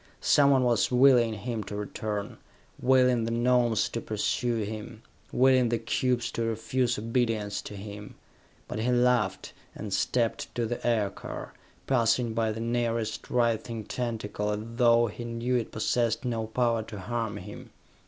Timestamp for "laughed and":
8.91-9.93